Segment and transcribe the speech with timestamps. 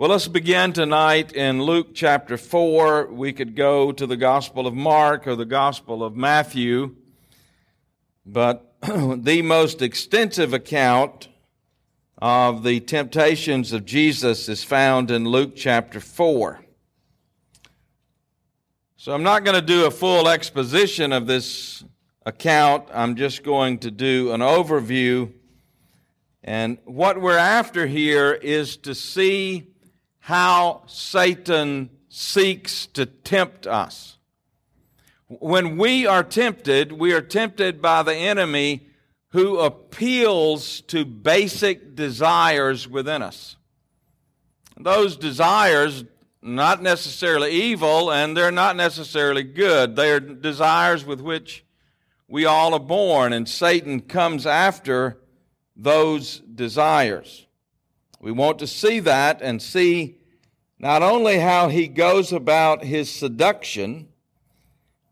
[0.00, 3.08] Well, let's begin tonight in Luke chapter 4.
[3.08, 6.96] We could go to the Gospel of Mark or the Gospel of Matthew,
[8.24, 11.28] but the most extensive account
[12.16, 16.62] of the temptations of Jesus is found in Luke chapter 4.
[18.96, 21.84] So I'm not going to do a full exposition of this
[22.24, 22.84] account.
[22.90, 25.30] I'm just going to do an overview.
[26.42, 29.69] And what we're after here is to see
[30.20, 34.18] how Satan seeks to tempt us.
[35.28, 38.88] When we are tempted, we are tempted by the enemy
[39.28, 43.56] who appeals to basic desires within us.
[44.76, 46.04] Those desires,
[46.42, 49.94] not necessarily evil, and they're not necessarily good.
[49.94, 51.64] They are desires with which
[52.26, 55.20] we all are born, and Satan comes after
[55.76, 57.46] those desires.
[58.20, 60.18] We want to see that and see
[60.78, 64.08] not only how he goes about his seduction,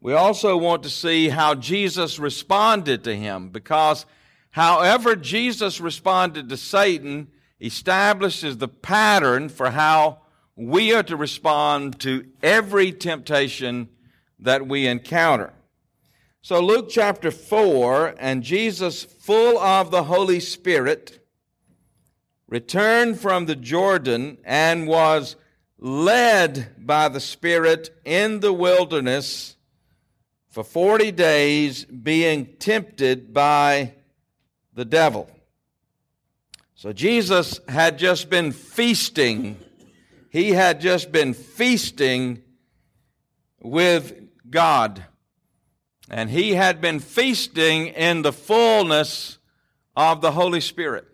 [0.00, 4.04] we also want to see how Jesus responded to him because
[4.50, 7.28] however Jesus responded to Satan
[7.60, 10.20] establishes the pattern for how
[10.54, 13.88] we are to respond to every temptation
[14.38, 15.52] that we encounter.
[16.42, 21.18] So, Luke chapter 4, and Jesus, full of the Holy Spirit,
[22.48, 25.36] returned from the Jordan and was
[25.78, 29.56] led by the Spirit in the wilderness
[30.48, 33.94] for 40 days, being tempted by
[34.74, 35.30] the devil.
[36.74, 39.58] So Jesus had just been feasting.
[40.30, 42.42] He had just been feasting
[43.60, 44.14] with
[44.48, 45.04] God.
[46.10, 49.38] And he had been feasting in the fullness
[49.96, 51.07] of the Holy Spirit.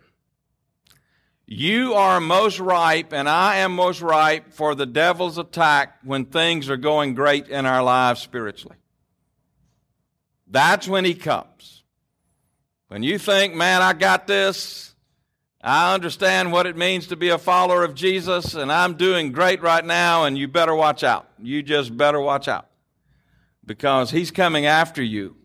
[1.47, 6.71] You are most ripe, and I am most ripe for the devil's attack when things
[6.71, 8.77] are going great in our lives spiritually.
[10.47, 11.83] That's when he comes.
[12.89, 14.95] When you think, man, I got this,
[15.61, 19.61] I understand what it means to be a follower of Jesus, and I'm doing great
[19.61, 21.29] right now, and you better watch out.
[21.39, 22.69] You just better watch out
[23.67, 25.37] because he's coming after you.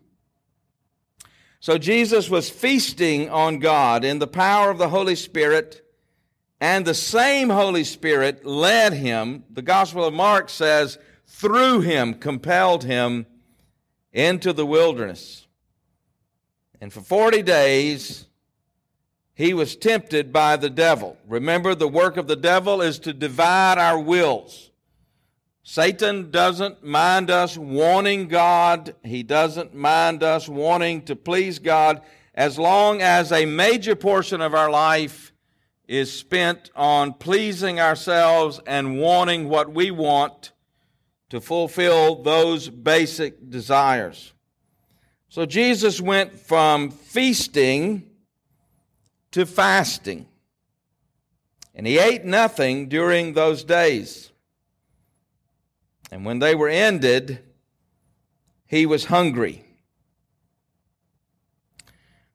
[1.60, 5.84] So Jesus was feasting on God in the power of the Holy Spirit
[6.60, 12.84] and the same Holy Spirit led him, the Gospel of Mark says, through him, compelled
[12.84, 13.24] him
[14.12, 15.46] into the wilderness.
[16.80, 18.26] And for 40 days,
[19.34, 21.16] he was tempted by the devil.
[21.26, 24.70] Remember, the work of the devil is to divide our wills.
[25.62, 28.94] Satan doesn't mind us wanting God.
[29.02, 32.02] He doesn't mind us wanting to please God
[32.34, 35.29] as long as a major portion of our life
[35.90, 40.52] is spent on pleasing ourselves and wanting what we want
[41.30, 44.32] to fulfill those basic desires.
[45.30, 48.08] So Jesus went from feasting
[49.32, 50.28] to fasting.
[51.74, 54.30] And he ate nothing during those days.
[56.12, 57.40] And when they were ended,
[58.68, 59.64] he was hungry.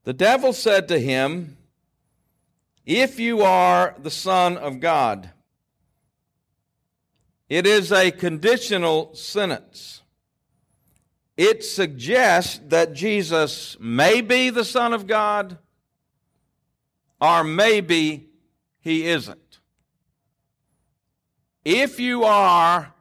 [0.03, 1.55] The devil said to him,
[2.85, 5.31] if you are the Son of God.
[7.49, 10.01] It is a conditional sentence.
[11.37, 15.57] It suggests that Jesus may be the Son of God,
[17.19, 18.29] or maybe
[18.79, 19.59] he isn't.
[21.63, 22.93] If you are,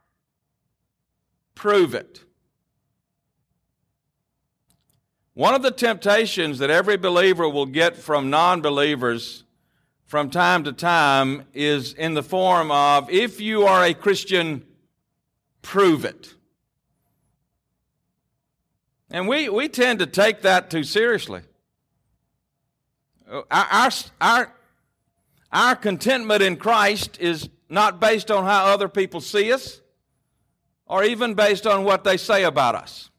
[1.54, 2.24] prove it.
[5.34, 9.43] One of the temptations that every believer will get from non believers
[10.06, 14.64] from time to time is in the form of if you are a Christian,
[15.62, 16.34] prove it.
[19.10, 21.42] And we, we tend to take that too seriously.
[23.30, 24.54] Uh, our, our, our,
[25.52, 29.80] our contentment in Christ is not based on how other people see us
[30.86, 33.10] or even based on what they say about us.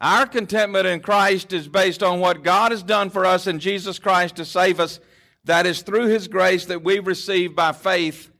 [0.00, 3.98] Our contentment in Christ is based on what God has done for us in Jesus
[3.98, 5.00] Christ to save us
[5.44, 8.30] that is through His grace that we receive by faith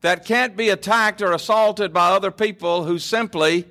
[0.00, 3.66] that can't be attacked or assaulted by other people who simply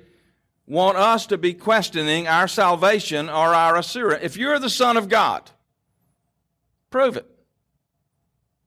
[0.66, 4.24] want us to be questioning our salvation or our assurance.
[4.24, 5.50] If you're the Son of God,
[6.90, 7.26] prove it.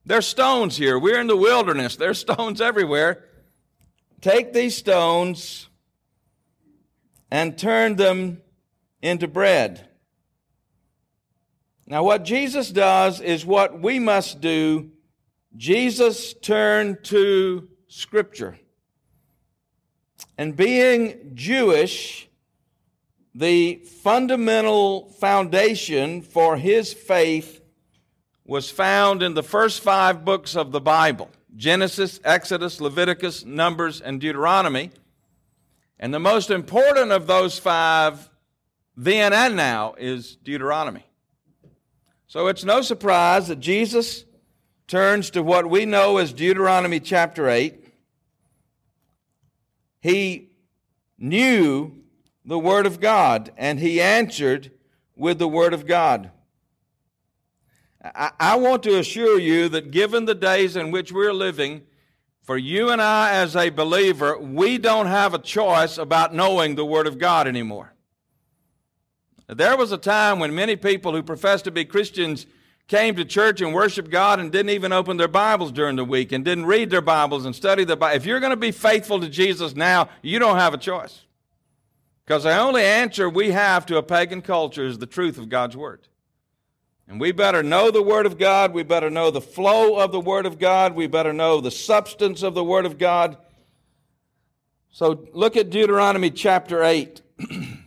[0.04, 0.98] There's stones here.
[0.98, 1.96] We're in the wilderness.
[1.96, 3.24] There's stones everywhere.
[4.20, 5.68] Take these stones
[7.30, 8.42] and turn them
[9.00, 9.88] into bread.
[11.86, 14.90] Now, what Jesus does is what we must do
[15.56, 18.58] Jesus turned to Scripture.
[20.36, 22.28] And being Jewish,
[23.34, 27.60] the fundamental foundation for his faith
[28.44, 34.20] was found in the first five books of the Bible Genesis, Exodus, Leviticus, Numbers, and
[34.20, 34.90] Deuteronomy.
[36.00, 38.28] And the most important of those five,
[38.96, 41.04] then and now, is Deuteronomy.
[42.34, 44.24] So it's no surprise that Jesus
[44.88, 47.94] turns to what we know as Deuteronomy chapter 8.
[50.00, 50.50] He
[51.16, 51.92] knew
[52.44, 54.72] the Word of God and he answered
[55.14, 56.32] with the Word of God.
[58.04, 61.82] I, I want to assure you that given the days in which we're living,
[62.42, 66.84] for you and I as a believer, we don't have a choice about knowing the
[66.84, 67.93] Word of God anymore.
[69.46, 72.46] There was a time when many people who professed to be Christians
[72.88, 76.32] came to church and worshiped God and didn't even open their Bibles during the week
[76.32, 78.16] and didn't read their Bibles and study the Bible.
[78.16, 81.24] If you're going to be faithful to Jesus now, you don't have a choice.
[82.24, 85.76] Because the only answer we have to a pagan culture is the truth of God's
[85.76, 86.08] Word.
[87.06, 88.72] And we better know the Word of God.
[88.72, 90.94] We better know the flow of the Word of God.
[90.94, 93.36] We better know the substance of the Word of God.
[94.90, 97.20] So look at Deuteronomy chapter 8.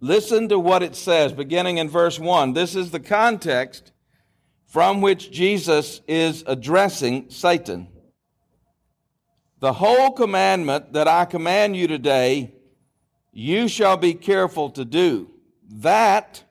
[0.00, 2.52] Listen to what it says, beginning in verse 1.
[2.52, 3.92] This is the context
[4.66, 7.88] from which Jesus is addressing Satan.
[9.58, 12.54] The whole commandment that I command you today,
[13.32, 15.30] you shall be careful to do.
[15.68, 16.44] That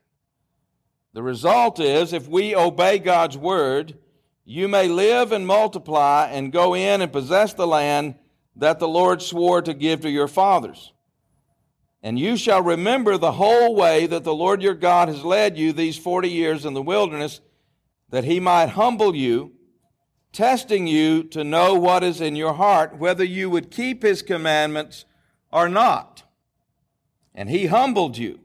[1.13, 3.97] the result is, if we obey God's word,
[4.43, 8.15] you may live and multiply and go in and possess the land
[8.57, 10.91] that the Lord swore to give to your fathers.
[12.07, 15.73] And you shall remember the whole way that the Lord your God has led you
[15.73, 17.41] these 40 years in the wilderness,
[18.11, 19.51] that he might humble you,
[20.31, 25.03] testing you to know what is in your heart, whether you would keep his commandments
[25.51, 26.23] or not.
[27.35, 28.39] And he humbled you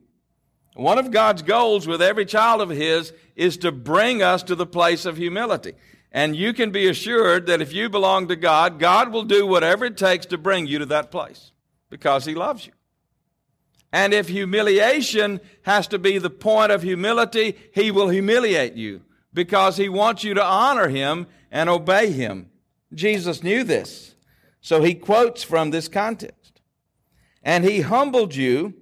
[0.74, 4.66] one of God's goals with every child of His is to bring us to the
[4.66, 5.74] place of humility.
[6.10, 9.84] And you can be assured that if you belong to God, God will do whatever
[9.84, 11.52] it takes to bring you to that place
[11.90, 12.72] because He loves you.
[13.92, 19.02] And if humiliation has to be the point of humility, He will humiliate you
[19.34, 22.50] because He wants you to honor Him and obey Him.
[22.94, 24.14] Jesus knew this.
[24.60, 26.60] So He quotes from this context.
[27.42, 28.74] And He humbled you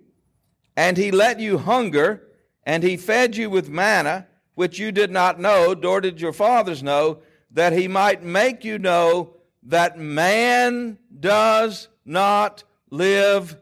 [0.80, 2.22] and he let you hunger,
[2.64, 6.82] and he fed you with manna, which you did not know, nor did your fathers
[6.82, 7.18] know,
[7.50, 13.56] that he might make you know that man does not live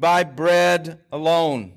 [0.00, 1.74] by bread alone,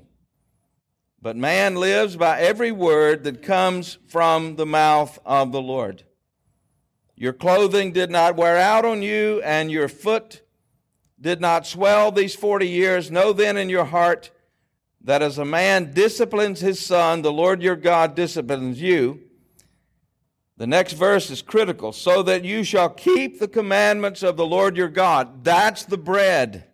[1.20, 6.04] but man lives by every word that comes from the mouth of the Lord.
[7.16, 10.40] Your clothing did not wear out on you, and your foot
[11.20, 13.10] did not swell these forty years.
[13.10, 14.30] Know then in your heart
[15.02, 19.20] that as a man disciplines his son, the Lord your God disciplines you.
[20.56, 21.92] The next verse is critical.
[21.92, 25.44] So that you shall keep the commandments of the Lord your God.
[25.44, 26.70] That's the bread.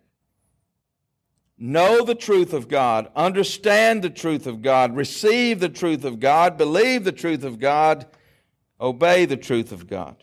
[1.63, 3.11] Know the truth of God.
[3.15, 4.95] Understand the truth of God.
[4.95, 6.57] Receive the truth of God.
[6.57, 8.07] Believe the truth of God.
[8.79, 10.15] Obey the truth of God.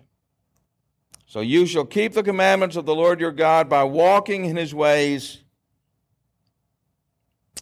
[1.27, 4.75] So you shall keep the commandments of the Lord your God by walking in his
[4.75, 5.43] ways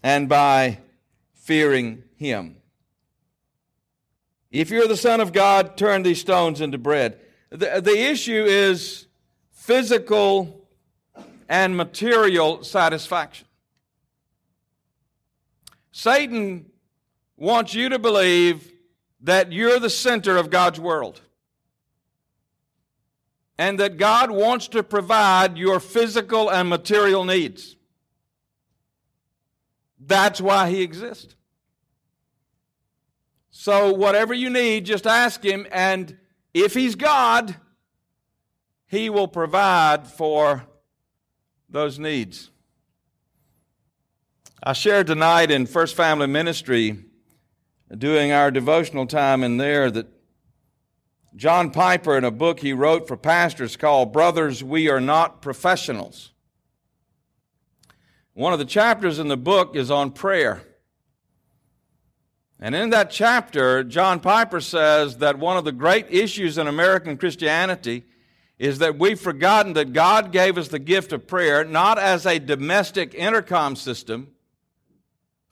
[0.02, 0.78] and by
[1.34, 2.56] fearing Him.
[4.50, 7.18] If you're the Son of God, turn these stones into bread.
[7.50, 9.06] The, the issue is
[9.50, 10.66] physical
[11.48, 13.45] and material satisfaction.
[15.96, 16.66] Satan
[17.38, 18.70] wants you to believe
[19.22, 21.22] that you're the center of God's world
[23.56, 27.76] and that God wants to provide your physical and material needs.
[29.98, 31.34] That's why he exists.
[33.50, 36.18] So, whatever you need, just ask him, and
[36.52, 37.56] if he's God,
[38.86, 40.66] he will provide for
[41.70, 42.50] those needs.
[44.62, 46.96] I shared tonight in First Family Ministry,
[47.96, 50.06] doing our devotional time in there, that
[51.36, 56.32] John Piper, in a book he wrote for pastors called Brothers, We Are Not Professionals,
[58.32, 60.62] one of the chapters in the book is on prayer.
[62.58, 67.18] And in that chapter, John Piper says that one of the great issues in American
[67.18, 68.04] Christianity
[68.58, 72.38] is that we've forgotten that God gave us the gift of prayer not as a
[72.38, 74.32] domestic intercom system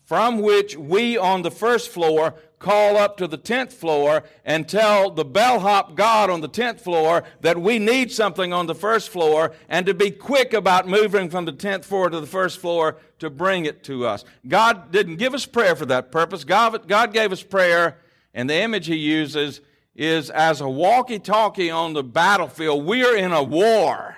[0.04, 5.10] from which we on the first floor call up to the 10th floor and tell
[5.10, 9.52] the bellhop God on the 10th floor that we need something on the first floor
[9.68, 13.28] and to be quick about moving from the 10th floor to the first floor to
[13.28, 14.24] bring it to us.
[14.48, 16.44] God didn't give us prayer for that purpose.
[16.44, 17.98] God, God gave us prayer,
[18.32, 19.60] and the image He uses
[19.94, 22.84] is as a walkie talkie on the battlefield.
[22.84, 24.16] We're in a war.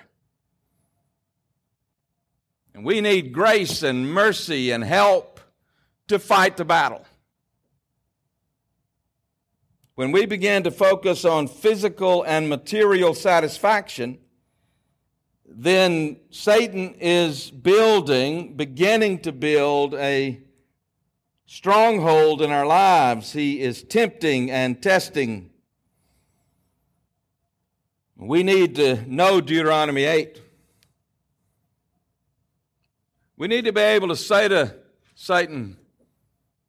[2.74, 5.35] And we need grace and mercy and help
[6.08, 7.04] to fight the battle.
[9.94, 14.18] When we begin to focus on physical and material satisfaction,
[15.48, 20.40] then Satan is building, beginning to build a
[21.46, 23.32] stronghold in our lives.
[23.32, 25.50] He is tempting and testing.
[28.16, 30.42] We need to know Deuteronomy 8.
[33.38, 34.74] We need to be able to say to
[35.14, 35.76] Satan,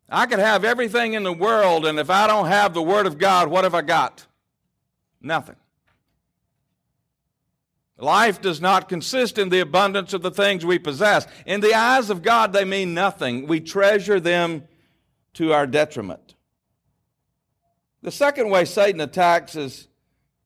[0.10, 3.18] I could have everything in the world, and if I don't have the Word of
[3.18, 4.26] God, what have I got?
[5.22, 5.58] Nothing.
[7.98, 11.26] Life does not consist in the abundance of the things we possess.
[11.46, 13.48] In the eyes of God, they mean nothing.
[13.48, 14.68] We treasure them
[15.34, 16.36] to our detriment.
[18.04, 19.88] The second way Satan attacks is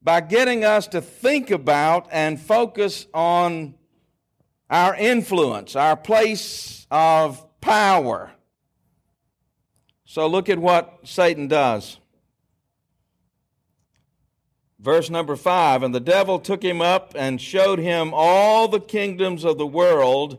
[0.01, 3.75] by getting us to think about and focus on
[4.69, 8.31] our influence, our place of power.
[10.11, 11.97] So look at what Satan does.
[14.77, 19.45] Verse number five And the devil took him up and showed him all the kingdoms
[19.45, 20.37] of the world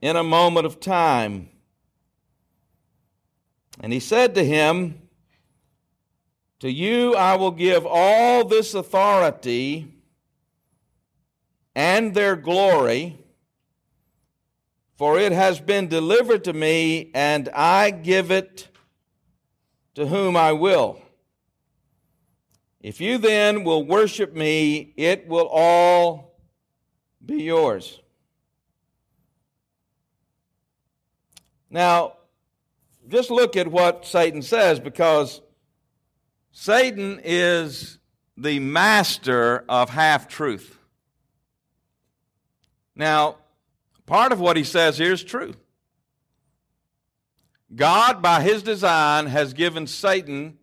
[0.00, 1.48] in a moment of time.
[3.80, 5.08] And he said to him,
[6.60, 9.92] To you I will give all this authority
[11.74, 13.18] and their glory,
[15.00, 18.68] for it has been delivered to me, and I give it
[19.94, 21.00] to whom I will.
[22.82, 26.38] If you then will worship me, it will all
[27.24, 27.98] be yours.
[31.70, 32.18] Now,
[33.08, 35.40] just look at what Satan says because
[36.52, 37.96] Satan is
[38.36, 40.78] the master of half truth.
[42.94, 43.36] Now,
[44.10, 45.54] part of what he says here is true.
[47.72, 50.58] God, by his design, has given Satan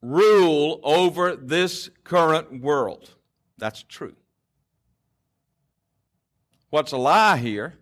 [0.00, 3.10] rule over this current world.
[3.58, 4.14] That's true.
[6.70, 7.74] What's a lie here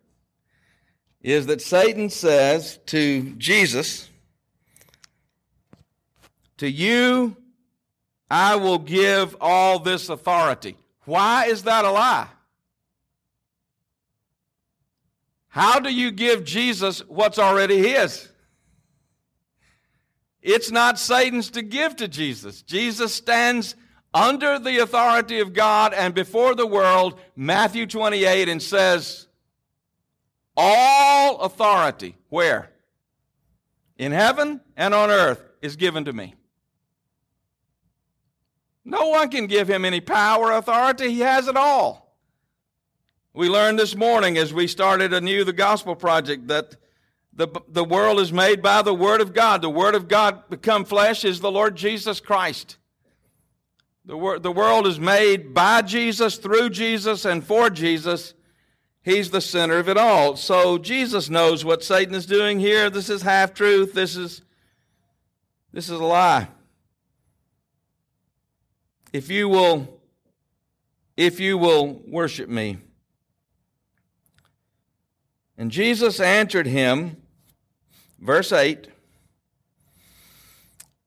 [1.23, 4.11] is that Satan says to Jesus,
[6.57, 7.37] To you
[8.29, 10.77] I will give all this authority.
[11.05, 12.27] Why is that a lie?
[15.59, 18.29] How do you give Jesus what's already his?
[20.41, 22.63] It's not Satan's to give to Jesus.
[22.63, 23.75] Jesus stands
[24.15, 29.27] under the authority of God and before the world, Matthew 28, and says,
[30.57, 32.71] All authority, where?
[33.97, 36.37] In heaven and on earth, is given to me.
[38.85, 41.11] No one can give him any power, or authority.
[41.11, 42.08] He has it all.
[43.39, 46.75] We learned this morning as we started anew the gospel project that
[47.33, 49.63] the, the world is made by the Word of God.
[49.63, 52.79] The Word of God become flesh is the Lord Jesus Christ.
[54.05, 58.35] The, wor- the world is made by Jesus, through Jesus, and for Jesus.
[59.05, 60.35] He's the center of it all.
[60.35, 62.91] So Jesus knows what Satan is doing here.
[62.91, 63.95] This is half truth.
[63.95, 64.43] This is,
[65.73, 66.49] this is a lie.
[69.13, 70.01] If you will,
[71.17, 72.79] if you will worship me,
[75.59, 77.17] and Jesus answered him,
[78.21, 78.89] verse 8.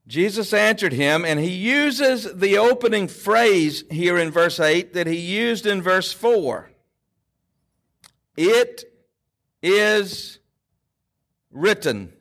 [0.07, 5.15] Jesus answered him, and he uses the opening phrase here in verse 8 that he
[5.15, 6.69] used in verse 4.
[8.35, 8.83] It
[9.63, 10.39] is
[11.49, 12.11] written.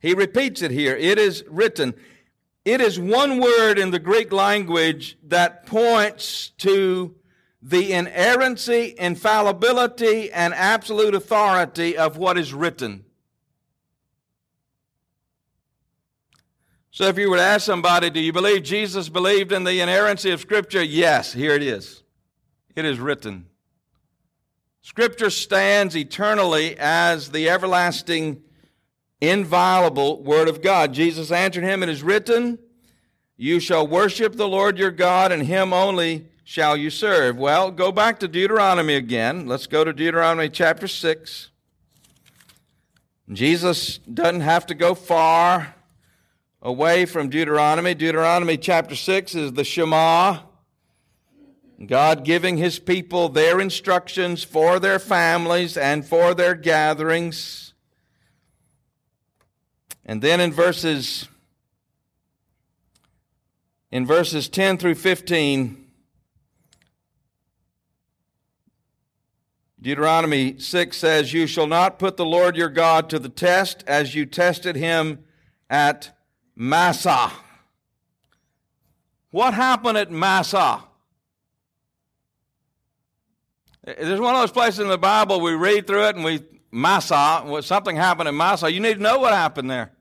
[0.00, 0.96] He repeats it here.
[0.96, 1.94] It is written.
[2.64, 7.14] It is one word in the Greek language that points to
[7.62, 13.04] the inerrancy, infallibility, and absolute authority of what is written.
[16.92, 20.30] So, if you were to ask somebody, Do you believe Jesus believed in the inerrancy
[20.30, 20.82] of Scripture?
[20.82, 22.02] Yes, here it is.
[22.74, 23.46] It is written.
[24.82, 28.42] Scripture stands eternally as the everlasting,
[29.20, 30.94] inviolable Word of God.
[30.94, 32.58] Jesus answered him, It is written,
[33.36, 37.36] You shall worship the Lord your God, and him only shall you serve?
[37.36, 39.46] Well, go back to Deuteronomy again.
[39.46, 41.48] Let's go to Deuteronomy chapter 6.
[43.32, 45.76] Jesus doesn't have to go far
[46.60, 47.94] away from Deuteronomy.
[47.94, 50.40] Deuteronomy chapter 6 is the Shema.
[51.86, 57.74] God giving his people their instructions for their families and for their gatherings.
[60.04, 61.28] And then in verses
[63.92, 65.89] in verses 10 through 15
[69.82, 74.14] Deuteronomy 6 says, You shall not put the Lord your God to the test as
[74.14, 75.24] you tested him
[75.70, 76.16] at
[76.54, 77.32] Massah.
[79.30, 80.84] What happened at Massah?
[83.84, 87.60] There's one of those places in the Bible we read through it and we Massah,
[87.62, 88.70] something happened at Massah.
[88.70, 89.92] You need to know what happened there.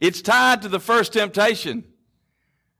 [0.00, 1.84] It's tied to the first temptation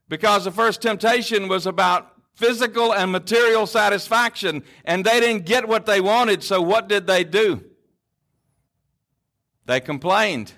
[0.08, 5.86] because the first temptation was about physical and material satisfaction, and they didn't get what
[5.86, 7.64] they wanted, so what did they do?
[9.66, 10.52] They complained.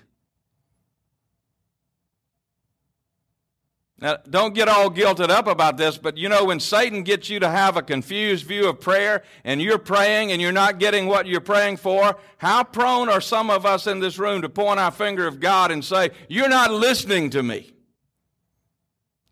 [3.99, 7.39] Now, don't get all guilted up about this, but you know, when Satan gets you
[7.39, 11.25] to have a confused view of prayer and you're praying and you're not getting what
[11.25, 14.91] you're praying for, how prone are some of us in this room to point our
[14.91, 17.73] finger of God and say, You're not listening to me.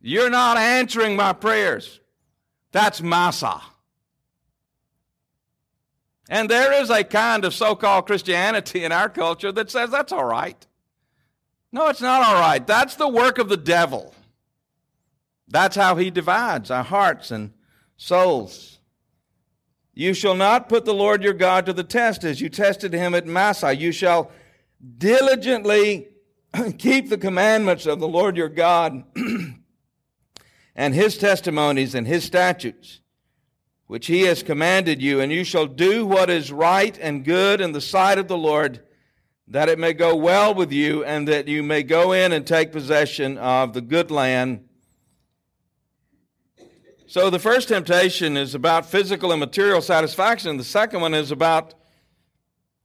[0.01, 2.00] You're not answering my prayers.
[2.71, 3.61] That's Massah.
[6.29, 10.11] And there is a kind of so called Christianity in our culture that says that's
[10.11, 10.65] all right.
[11.71, 12.65] No, it's not all right.
[12.65, 14.13] That's the work of the devil.
[15.47, 17.53] That's how he divides our hearts and
[17.97, 18.79] souls.
[19.93, 23.15] You shall not put the Lord your God to the test as you tested him
[23.15, 23.75] at Massah.
[23.75, 24.31] You shall
[24.97, 26.07] diligently
[26.77, 29.03] keep the commandments of the Lord your God
[30.75, 33.01] and his testimonies and his statutes,
[33.88, 37.71] which he has commanded you, and you shall do what is right and good in
[37.71, 38.81] the sight of the Lord,
[39.47, 42.71] that it may go well with you, and that you may go in and take
[42.71, 44.65] possession of the good land
[47.11, 50.58] so the first temptation is about physical and material satisfaction.
[50.58, 51.73] The second one is about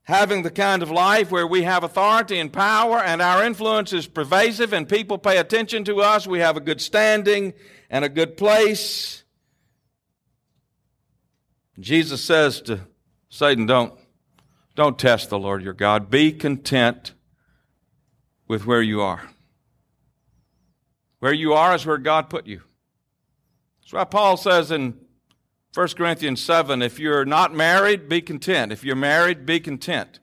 [0.05, 4.07] having the kind of life where we have authority and power and our influence is
[4.07, 6.25] pervasive and people pay attention to us.
[6.25, 7.53] We have a good standing
[7.89, 9.23] and a good place.
[11.79, 12.81] Jesus says to
[13.29, 13.93] Satan, don't,
[14.75, 16.09] don't test the Lord your God.
[16.09, 17.13] Be content
[18.47, 19.23] with where you are.
[21.19, 22.61] Where you are is where God put you.
[23.81, 24.99] That's why Paul says in
[25.75, 28.71] 1 Corinthians 7 if you're not married, be content.
[28.71, 30.21] If you're married, be content.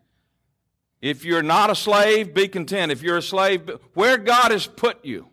[1.03, 2.91] If you're not a slave, be content.
[2.91, 5.29] If you're a slave, where God has put you,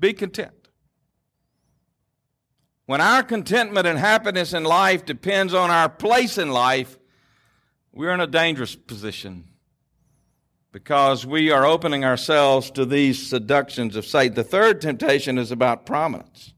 [0.00, 0.50] be content.
[2.86, 6.98] When our contentment and happiness in life depends on our place in life,
[7.92, 9.44] we're in a dangerous position
[10.72, 14.34] because we are opening ourselves to these seductions of Satan.
[14.34, 16.52] The third temptation is about prominence.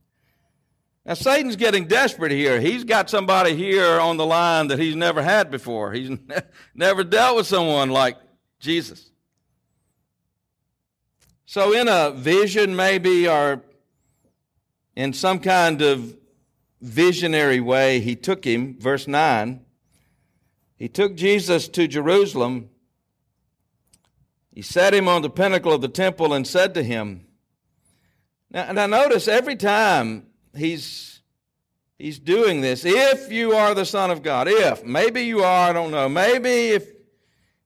[1.05, 2.61] Now, Satan's getting desperate here.
[2.61, 5.91] He's got somebody here on the line that he's never had before.
[5.91, 6.17] He's
[6.75, 8.17] never dealt with someone like
[8.59, 9.11] Jesus.
[11.45, 13.61] So, in a vision, maybe, or
[14.95, 16.15] in some kind of
[16.81, 19.59] visionary way, he took him, verse 9.
[20.77, 22.69] He took Jesus to Jerusalem
[24.53, 27.25] he set him on the pinnacle of the temple and said to him,
[28.51, 31.21] now, now notice every time he's
[31.97, 35.73] he's doing this, if you are the Son of God, if, maybe you are, I
[35.73, 36.89] don't know, maybe if,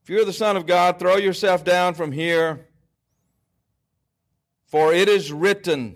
[0.04, 2.68] if you're the Son of God, throw yourself down from here.
[4.66, 5.96] For it is written,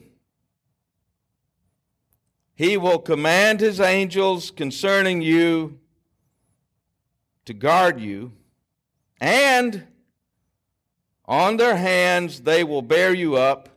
[2.56, 5.78] He will command His angels concerning you
[7.46, 8.32] to guard you,
[9.20, 9.86] and
[11.26, 13.70] on their hands they will bear you up,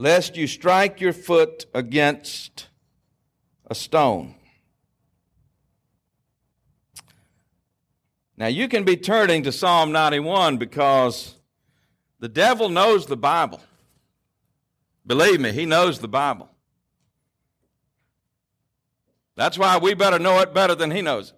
[0.00, 2.68] lest you strike your foot against
[3.66, 4.34] a stone.
[8.38, 11.34] Now, you can be turning to Psalm 91 because
[12.18, 13.60] the devil knows the Bible.
[15.06, 16.48] Believe me, he knows the Bible.
[19.36, 21.36] That's why we better know it better than he knows it.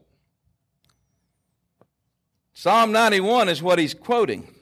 [2.54, 4.54] Psalm 91 is what he's quoting.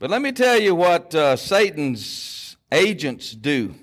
[0.00, 3.74] But let me tell you what uh, Satan's agents do.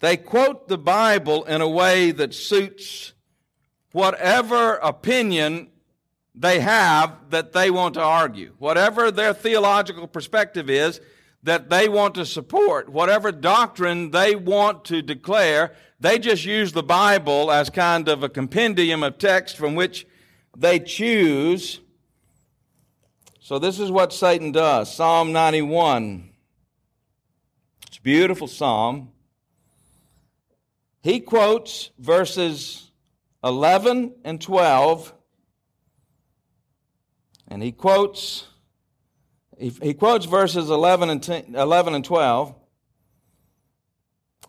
[0.00, 3.14] They quote the Bible in a way that suits
[3.92, 5.70] whatever opinion
[6.34, 8.52] they have that they want to argue.
[8.58, 11.00] Whatever their theological perspective is,
[11.42, 16.82] that they want to support, whatever doctrine they want to declare, they just use the
[16.82, 20.06] Bible as kind of a compendium of text from which
[20.54, 21.80] they choose.
[23.48, 24.94] So this is what Satan does.
[24.94, 26.28] Psalm 91.
[27.86, 29.10] It's a beautiful psalm.
[31.02, 32.90] He quotes verses
[33.42, 35.14] 11 and 12,
[37.48, 38.48] and he quotes
[39.58, 42.54] he, quotes verses 11 and, 10, 11 and 12,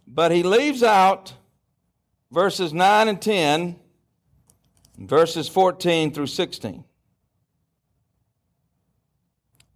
[0.08, 1.36] but he leaves out
[2.34, 3.80] verses 9 and 10,
[4.98, 6.84] verses 14 through 16.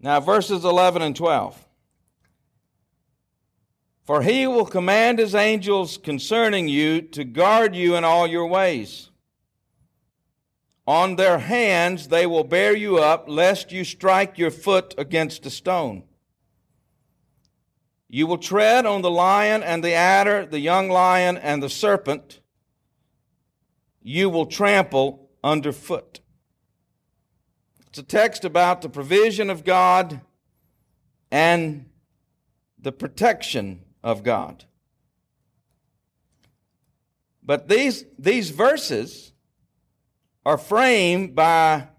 [0.03, 1.65] Now, verses 11 and 12.
[4.03, 9.09] For he will command his angels concerning you to guard you in all your ways.
[10.85, 15.49] On their hands they will bear you up, lest you strike your foot against a
[15.49, 16.03] stone.
[18.09, 22.41] You will tread on the lion and the adder, the young lion and the serpent.
[24.01, 26.19] You will trample underfoot.
[27.93, 30.19] It's a text about the provision of God
[31.29, 31.85] and
[32.79, 34.65] the protection of God.
[37.43, 39.31] But these, these verses
[40.43, 41.89] are framed by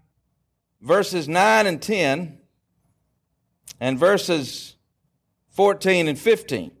[0.81, 2.39] verses 9 and 10
[3.79, 4.75] and verses
[5.51, 6.71] 14 and 15.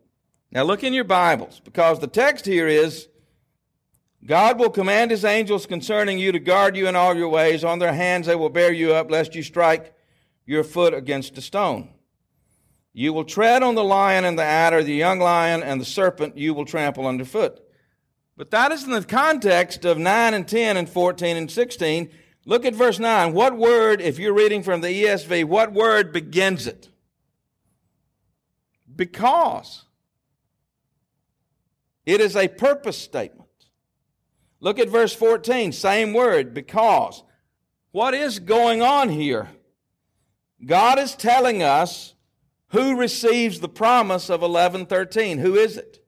[0.51, 3.07] Now look in your Bibles because the text here is
[4.25, 7.63] God will command his angels concerning you to guard you in all your ways.
[7.63, 9.93] On their hands they will bear you up, lest you strike
[10.45, 11.89] your foot against a stone.
[12.91, 16.37] You will tread on the lion and the adder, the young lion and the serpent
[16.37, 17.59] you will trample underfoot.
[18.37, 22.09] But that is in the context of 9 and 10 and 14 and 16.
[22.45, 23.33] Look at verse 9.
[23.33, 26.89] What word, if you're reading from the ESV, what word begins it?
[28.93, 29.83] Because.
[32.05, 33.44] It is a purpose statement.
[34.59, 37.23] Look at verse 14, same word, because.
[37.91, 39.49] What is going on here?
[40.65, 42.13] God is telling us
[42.69, 45.39] who receives the promise of 11:13.
[45.39, 46.05] Who is it?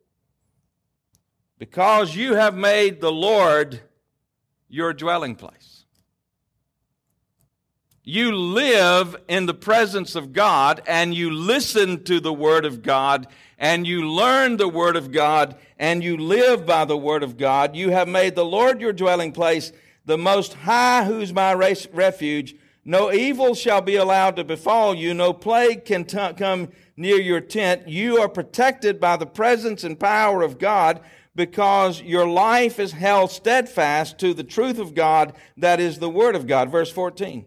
[1.59, 3.81] because you have made the Lord
[4.67, 5.76] your dwelling place.
[8.09, 13.27] You live in the presence of God and you listen to the Word of God
[13.57, 17.75] and you learn the Word of God and you live by the Word of God.
[17.75, 19.73] You have made the Lord your dwelling place,
[20.05, 22.55] the Most High, who's my refuge.
[22.85, 27.41] No evil shall be allowed to befall you, no plague can t- come near your
[27.41, 27.89] tent.
[27.89, 31.01] You are protected by the presence and power of God
[31.35, 36.37] because your life is held steadfast to the truth of God that is the Word
[36.37, 36.71] of God.
[36.71, 37.45] Verse 14.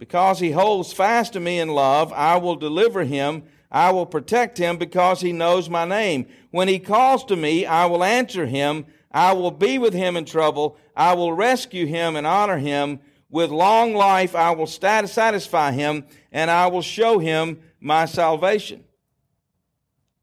[0.00, 3.42] Because he holds fast to me in love, I will deliver him.
[3.70, 6.26] I will protect him because he knows my name.
[6.50, 8.86] When he calls to me, I will answer him.
[9.12, 10.78] I will be with him in trouble.
[10.96, 13.00] I will rescue him and honor him.
[13.28, 18.82] With long life, I will satisfy him and I will show him my salvation.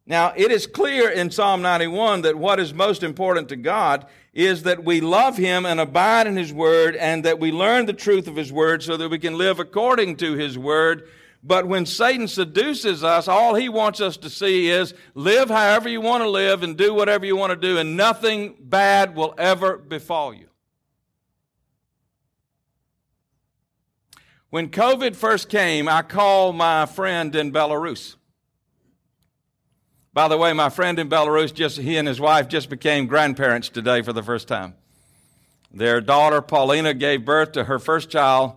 [0.10, 4.64] Now, it is clear in Psalm 91 that what is most important to God is
[4.64, 8.30] that we love Him and abide in His Word and that we learn the truth
[8.30, 11.10] of His Word so that we can live according to His Word.
[11.44, 16.00] But when Satan seduces us, all he wants us to see is live however you
[16.00, 19.78] want to live and do whatever you want to do, and nothing bad will ever
[19.78, 20.48] befall you.
[24.50, 28.16] When COVID first came, I called my friend in Belarus.
[30.18, 33.70] By the way, my friend in Belarus, just he and his wife just became grandparents
[33.70, 34.74] today for the first time.
[35.72, 38.54] Their daughter Paulina gave birth to her first child,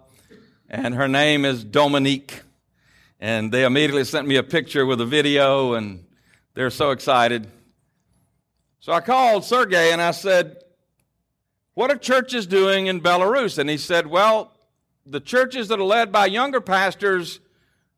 [0.71, 2.41] and her name is Dominique.
[3.21, 6.07] And they immediately sent me a picture with a video, and
[6.55, 7.47] they're so excited.
[8.79, 10.63] So I called Sergey and I said,
[11.75, 13.59] What are churches doing in Belarus?
[13.59, 14.51] And he said, Well,
[15.05, 17.39] the churches that are led by younger pastors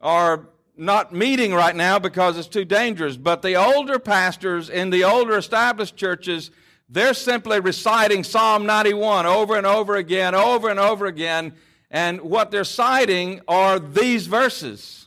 [0.01, 0.49] are
[0.83, 3.17] not meeting right now because it's too dangerous.
[3.17, 6.51] But the older pastors in the older established churches,
[6.89, 11.55] they're simply reciting Psalm 91 over and over again, over and over again.
[11.89, 15.07] And what they're citing are these verses.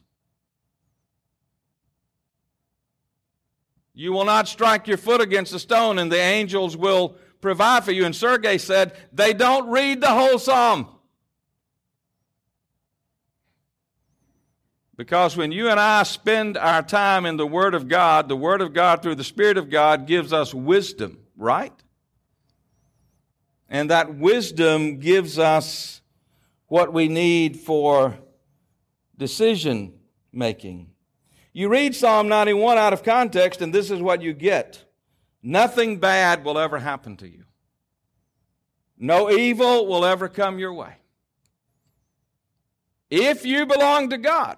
[3.94, 7.92] You will not strike your foot against a stone, and the angels will provide for
[7.92, 8.06] you.
[8.06, 10.88] And Sergey said, they don't read the whole psalm.
[14.98, 18.62] Because when you and I spend our time in the Word of God, the Word
[18.62, 21.74] of God through the Spirit of God gives us wisdom, right?
[23.70, 26.02] And that wisdom gives us
[26.68, 28.18] what we need for
[29.18, 29.94] decision
[30.32, 30.92] making.
[31.52, 34.82] You read Psalm 91 out of context, and this is what you get
[35.42, 37.44] nothing bad will ever happen to you,
[38.98, 40.96] no evil will ever come your way.
[43.12, 44.58] If you belong to God,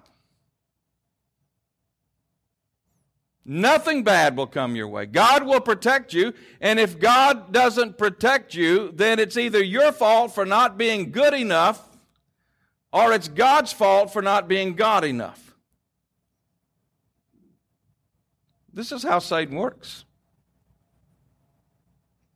[3.50, 5.06] Nothing bad will come your way.
[5.06, 10.34] God will protect you, and if God doesn't protect you, then it's either your fault
[10.34, 11.82] for not being good enough,
[12.92, 15.56] or it's God's fault for not being God enough.
[18.70, 20.04] This is how Satan works.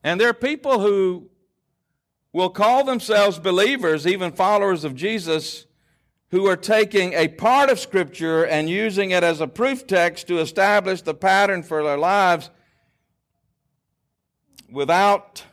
[0.03, 1.29] And there are people who
[2.33, 5.67] will call themselves believers, even followers of Jesus,
[6.33, 10.39] who are taking a part of Scripture and using it as a proof text to
[10.39, 12.49] establish the pattern for their lives
[14.71, 15.45] without,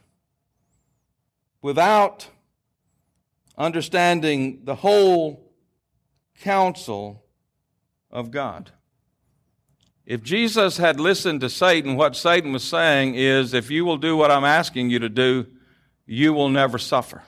[1.61, 2.29] without
[3.57, 5.51] understanding the whole
[6.39, 7.25] counsel
[8.09, 8.71] of God.
[10.05, 14.15] If Jesus had listened to Satan, what Satan was saying is if you will do
[14.15, 15.45] what I'm asking you to do,
[16.05, 17.23] you will never suffer.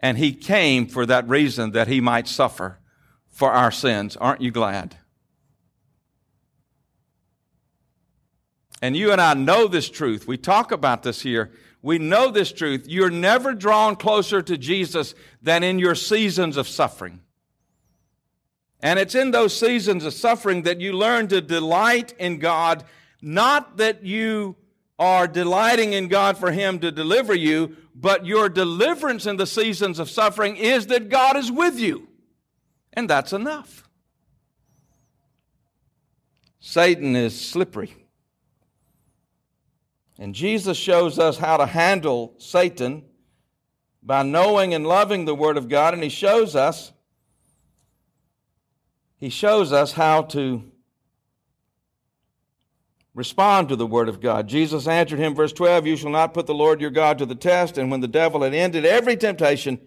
[0.00, 2.78] And he came for that reason that he might suffer
[3.28, 4.16] for our sins.
[4.16, 4.96] Aren't you glad?
[8.80, 10.26] And you and I know this truth.
[10.26, 11.50] We talk about this here.
[11.82, 12.84] We know this truth.
[12.86, 17.20] You're never drawn closer to Jesus than in your seasons of suffering.
[18.80, 22.84] And it's in those seasons of suffering that you learn to delight in God,
[23.20, 24.56] not that you
[24.98, 29.98] are delighting in God for Him to deliver you, but your deliverance in the seasons
[29.98, 32.08] of suffering is that God is with you.
[32.92, 33.88] And that's enough.
[36.58, 37.94] Satan is slippery.
[40.18, 43.04] And Jesus shows us how to handle Satan
[44.02, 46.92] by knowing and loving the Word of God, and He shows us.
[49.16, 50.64] He shows us how to
[53.18, 54.46] respond to the word of God.
[54.46, 57.34] Jesus answered him, verse 12, You shall not put the Lord your God to the
[57.34, 57.76] test.
[57.76, 59.80] And when the devil had ended every temptation,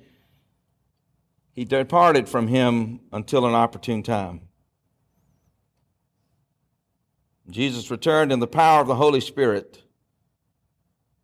[1.53, 4.41] he departed from him until an opportune time.
[7.49, 9.81] Jesus returned in the power of the Holy Spirit.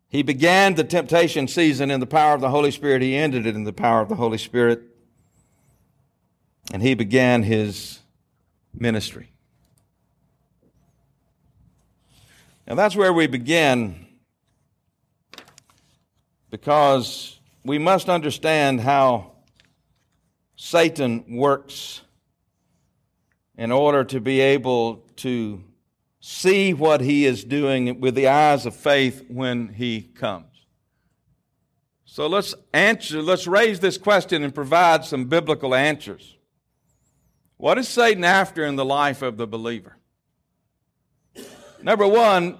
[0.08, 3.02] He began the temptation season in the power of the Holy Spirit.
[3.02, 4.82] He ended it in the power of the Holy Spirit.
[6.72, 8.00] And he began his
[8.72, 9.32] ministry.
[12.68, 14.06] And that's where we begin
[16.50, 19.32] because we must understand how
[20.54, 22.02] Satan works
[23.56, 25.64] in order to be able to
[26.20, 30.44] see what he is doing with the eyes of faith when he comes.
[32.04, 36.36] So let's answer, let's raise this question and provide some biblical answers.
[37.56, 39.97] What is Satan after in the life of the believer?
[41.82, 42.58] Number one,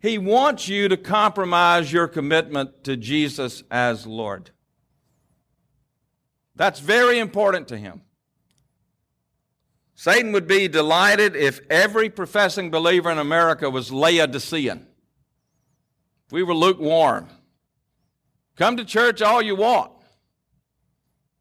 [0.00, 4.50] he wants you to compromise your commitment to Jesus as Lord.
[6.56, 8.02] That's very important to him.
[9.94, 14.86] Satan would be delighted if every professing believer in America was Laodicean.
[16.26, 17.28] If we were lukewarm.
[18.56, 19.92] Come to church all you want.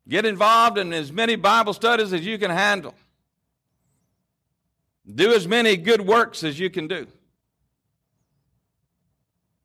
[0.08, 2.96] Get involved in as many Bible studies as you can handle.
[5.14, 7.08] Do as many good works as you can do.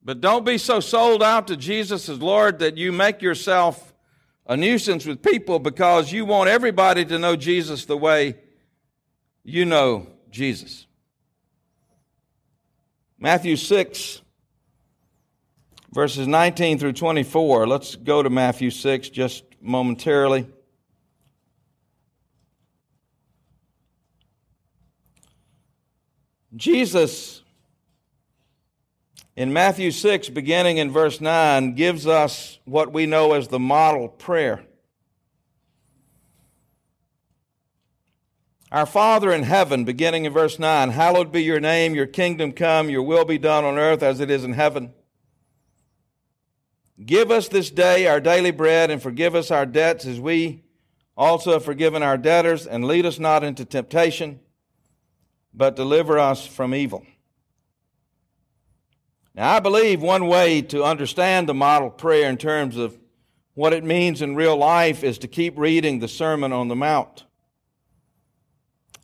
[0.03, 3.95] But don't be so sold out to Jesus as Lord that you make yourself
[4.47, 8.37] a nuisance with people because you want everybody to know Jesus the way
[9.43, 10.87] you know Jesus.
[13.19, 14.21] Matthew 6,
[15.93, 17.67] verses 19 through 24.
[17.67, 20.47] Let's go to Matthew 6 just momentarily.
[26.57, 27.43] Jesus,
[29.35, 34.09] in Matthew 6, beginning in verse 9, gives us what we know as the model
[34.09, 34.65] prayer.
[38.71, 42.91] Our Father in heaven, beginning in verse 9, hallowed be your name, your kingdom come,
[42.91, 44.93] your will be done on earth as it is in heaven.
[47.05, 50.63] Give us this day our daily bread and forgive us our debts as we
[51.17, 54.41] also have forgiven our debtors, and lead us not into temptation,
[55.55, 57.07] but deliver us from evil.
[59.35, 62.99] Now, I believe one way to understand the model prayer in terms of
[63.55, 67.25] what it means in real life is to keep reading the Sermon on the Mount.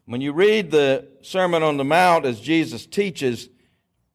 [0.07, 3.49] When you read the Sermon on the Mount as Jesus teaches,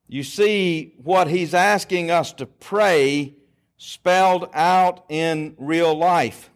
[0.08, 3.36] you see what he's asking us to pray
[3.78, 6.50] spelled out in real life.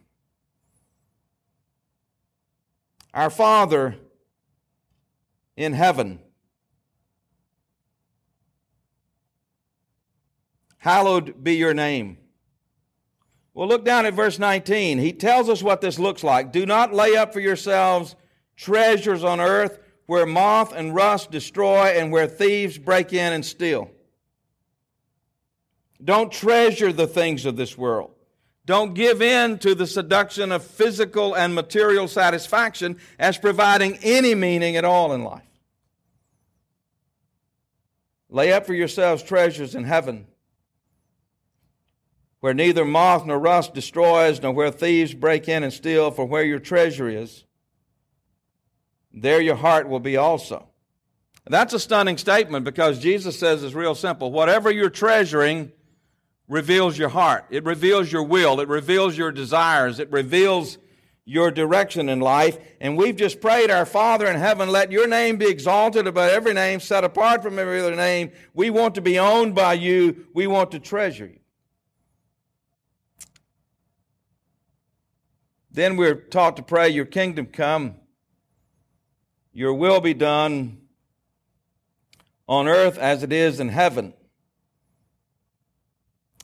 [3.12, 3.96] Our Father
[5.60, 6.18] in heaven,
[10.78, 12.16] hallowed be your name.
[13.52, 14.98] Well, look down at verse 19.
[14.98, 16.50] He tells us what this looks like.
[16.50, 18.16] Do not lay up for yourselves
[18.56, 23.90] treasures on earth where moth and rust destroy and where thieves break in and steal.
[26.02, 28.12] Don't treasure the things of this world.
[28.64, 34.76] Don't give in to the seduction of physical and material satisfaction as providing any meaning
[34.76, 35.49] at all in life.
[38.30, 40.26] Lay up for yourselves treasures in heaven
[42.40, 46.44] where neither moth nor rust destroys, nor where thieves break in and steal, for where
[46.44, 47.44] your treasure is,
[49.12, 50.66] there your heart will be also.
[51.46, 54.30] That's a stunning statement because Jesus says it's real simple.
[54.30, 55.72] Whatever you're treasuring
[56.48, 57.44] reveals your heart.
[57.50, 58.60] It reveals your will.
[58.60, 59.98] It reveals your desires.
[59.98, 60.78] It reveals
[61.24, 62.58] your direction in life.
[62.80, 66.54] And we've just prayed, Our Father in heaven, let your name be exalted above every
[66.54, 68.32] name, set apart from every other name.
[68.54, 70.26] We want to be owned by you.
[70.34, 71.40] We want to treasure you.
[75.70, 77.94] Then we're taught to pray, Your kingdom come,
[79.52, 80.78] your will be done
[82.48, 84.12] on earth as it is in heaven.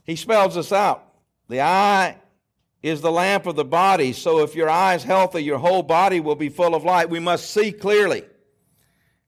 [0.05, 1.03] He spells this out.
[1.49, 2.19] The eye
[2.83, 6.21] is the lamp of the body, so if your eye is healthy, your whole body
[6.21, 7.11] will be full of light.
[7.11, 8.25] We must see clearly.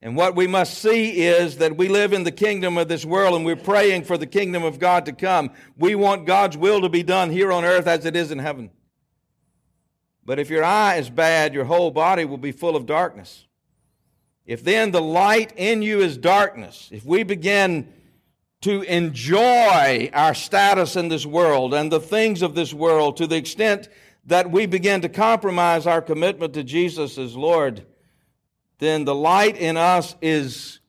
[0.00, 3.34] And what we must see is that we live in the kingdom of this world
[3.34, 5.50] and we're praying for the kingdom of God to come.
[5.76, 8.70] We want God's will to be done here on earth as it is in heaven.
[10.24, 13.46] But if your eye is bad, your whole body will be full of darkness.
[14.46, 17.92] If then the light in you is darkness, if we begin
[18.60, 23.36] to enjoy our status in this world and the things of this world to the
[23.36, 23.88] extent
[24.26, 27.86] that we begin to compromise our commitment to Jesus as Lord,
[28.78, 30.80] then the light in us is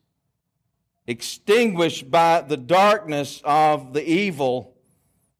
[1.06, 4.76] extinguished by the darkness of the evil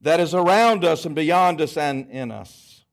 [0.00, 2.84] that is around us and beyond us and in us.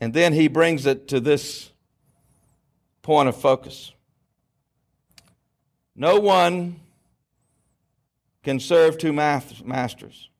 [0.00, 1.70] And then he brings it to this
[3.02, 3.92] point of focus.
[6.00, 6.78] No one
[8.44, 10.30] can serve two masters.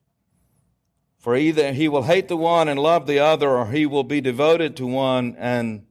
[1.18, 4.20] For either he will hate the one and love the other, or he will be
[4.20, 5.84] devoted to one and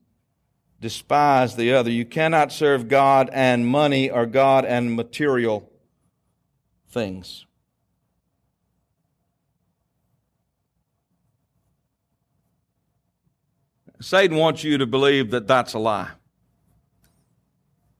[0.80, 1.92] despise the other.
[1.92, 5.70] You cannot serve God and money or God and material
[6.90, 7.46] things.
[14.00, 16.12] Satan wants you to believe that that's a lie.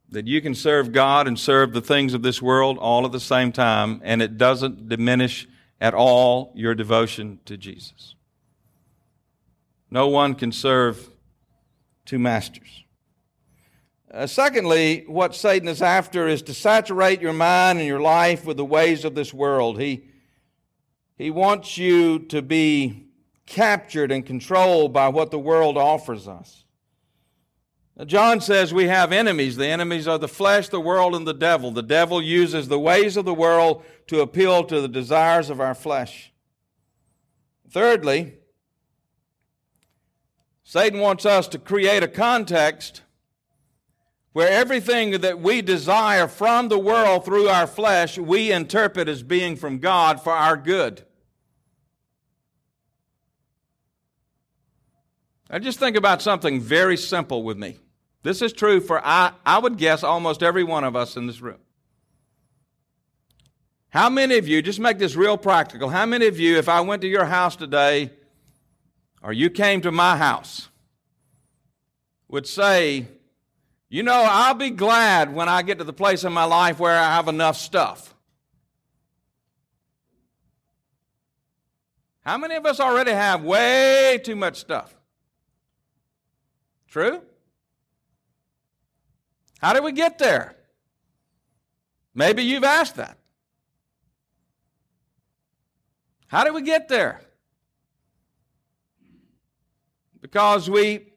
[0.10, 3.20] That you can serve God and serve the things of this world all at the
[3.20, 5.48] same time, and it doesn't diminish
[5.82, 8.16] at all your devotion to Jesus.
[9.92, 11.10] No one can serve
[12.06, 12.84] two masters.
[14.10, 18.56] Uh, secondly, what Satan is after is to saturate your mind and your life with
[18.56, 19.80] the ways of this world.
[19.80, 20.06] He,
[21.18, 23.10] he wants you to be
[23.46, 26.64] captured and controlled by what the world offers us.
[28.06, 29.56] John says we have enemies.
[29.56, 31.72] The enemies are the flesh, the world, and the devil.
[31.72, 35.74] The devil uses the ways of the world to appeal to the desires of our
[35.74, 36.32] flesh.
[37.70, 38.36] Thirdly,
[40.64, 43.02] Satan wants us to create a context
[44.34, 49.56] where everything that we desire from the world through our flesh, we interpret as being
[49.56, 51.04] from God for our good.
[55.50, 57.80] Now, just think about something very simple with me.
[58.24, 61.42] This is true for, I, I would guess, almost every one of us in this
[61.42, 61.60] room.
[63.90, 66.82] How many of you, just make this real practical, how many of you, if I
[66.82, 68.12] went to your house today
[69.22, 70.68] or you came to my house,
[72.28, 73.08] would say,
[73.90, 76.98] you know, I'll be glad when I get to the place in my life where
[76.98, 78.14] I have enough stuff.
[82.26, 84.94] How many of us already have way too much stuff?
[86.90, 87.22] True?
[89.60, 90.56] How did we get there?
[92.14, 93.18] Maybe you've asked that.
[96.28, 97.22] How did we get there?
[100.20, 101.14] Because we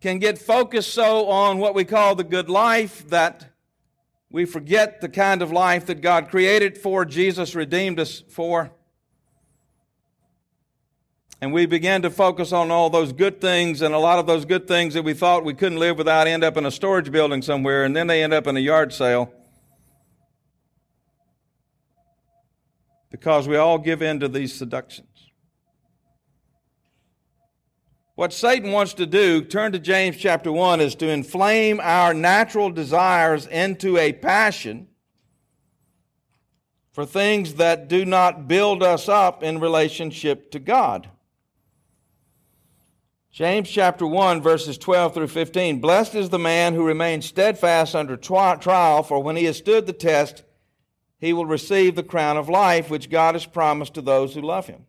[0.00, 3.52] can get focused so on what we call the good life that
[4.30, 8.72] we forget the kind of life that God created for, Jesus redeemed us for.
[11.40, 14.46] And we began to focus on all those good things, and a lot of those
[14.46, 17.42] good things that we thought we couldn't live without end up in a storage building
[17.42, 19.32] somewhere, and then they end up in a yard sale.
[23.10, 25.08] Because we all give in to these seductions.
[28.14, 32.70] What Satan wants to do, turn to James chapter 1, is to inflame our natural
[32.70, 34.88] desires into a passion
[36.92, 41.10] for things that do not build us up in relationship to God.
[43.36, 45.78] James chapter 1, verses 12 through 15.
[45.78, 49.92] Blessed is the man who remains steadfast under trial, for when he has stood the
[49.92, 50.42] test,
[51.18, 54.68] he will receive the crown of life which God has promised to those who love
[54.68, 54.86] him.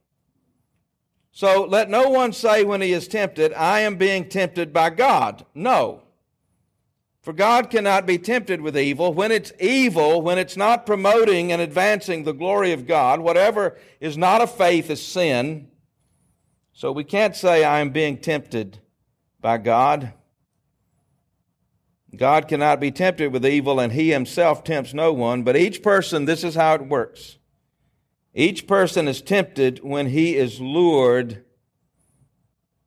[1.34, 5.46] So let no one say when he is tempted, I am being tempted by God.
[5.54, 6.04] No.
[7.24, 9.14] For God cannot be tempted with evil.
[9.14, 14.18] When it's evil, when it's not promoting and advancing the glory of God, whatever is
[14.18, 15.68] not of faith is sin.
[16.78, 18.78] So we can't say, I am being tempted
[19.42, 20.14] by God.
[22.16, 25.42] God cannot be tempted with evil, and he himself tempts no one.
[25.42, 27.40] But each person, this is how it works.
[28.36, 31.44] Each person is tempted when he is lured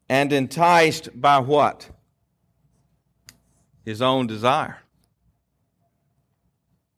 [0.09, 1.91] and enticed by what?
[3.85, 4.79] His own desire.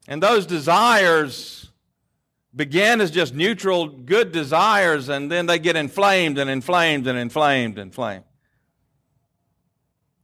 [0.07, 1.71] And those desires
[2.55, 7.77] begin as just neutral, good desires, and then they get inflamed and inflamed and inflamed
[7.77, 8.23] and inflamed.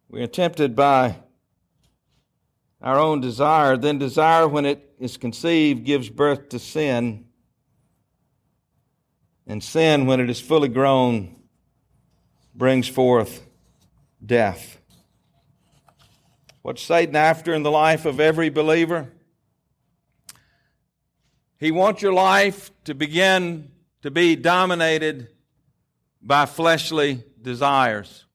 [0.09, 1.17] We are tempted by
[2.81, 3.77] our own desire.
[3.77, 7.25] Then, desire, when it is conceived, gives birth to sin.
[9.45, 11.35] And sin, when it is fully grown,
[12.55, 13.45] brings forth
[14.23, 14.77] death.
[16.61, 19.11] What's Satan after in the life of every believer?
[21.59, 25.27] He wants your life to begin to be dominated
[26.21, 28.25] by fleshly desires